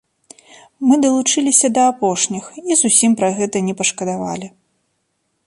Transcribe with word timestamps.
Мы 0.91 0.95
далучыліся 1.03 1.67
да 1.75 1.83
апошніх 1.91 2.45
і 2.69 2.79
зусім 2.81 3.11
пра 3.21 3.29
гэта 3.41 3.57
не 3.69 3.73
пашкадавалі. 3.83 4.47